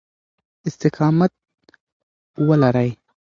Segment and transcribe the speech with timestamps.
[0.67, 1.31] استقامت
[2.47, 2.89] ولرئ.